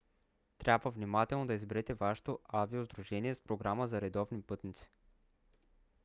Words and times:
трябва 0.57 0.91
внимателно 0.91 1.47
да 1.47 1.53
изберете 1.53 1.93
вашето 1.93 2.39
авиосдружение 2.49 3.35
с 3.35 3.41
програма 3.41 3.87
за 3.87 4.01
редовни 4.01 4.41
пътници 4.41 4.89